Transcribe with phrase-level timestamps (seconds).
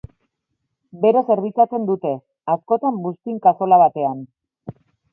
[1.03, 2.15] Bero zerbitzatzen dute,
[2.57, 4.29] askotan buztin-kazola batean.